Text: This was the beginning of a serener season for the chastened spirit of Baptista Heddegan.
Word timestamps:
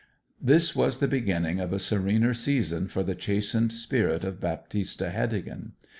This 0.41 0.75
was 0.75 0.97
the 0.97 1.07
beginning 1.07 1.59
of 1.59 1.71
a 1.71 1.77
serener 1.77 2.33
season 2.33 2.87
for 2.87 3.03
the 3.03 3.13
chastened 3.13 3.71
spirit 3.71 4.23
of 4.23 4.39
Baptista 4.41 5.11
Heddegan. 5.11 5.73